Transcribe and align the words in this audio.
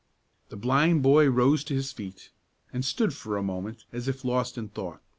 The 0.49 0.55
blind 0.57 1.03
boy 1.03 1.27
rose 1.27 1.63
to 1.65 1.75
his 1.75 1.91
feet 1.91 2.31
and 2.73 2.83
stood 2.83 3.13
for 3.13 3.37
a 3.37 3.43
moment 3.43 3.85
as 3.93 4.07
if 4.07 4.25
lost 4.25 4.57
in 4.57 4.67
thought. 4.69 4.99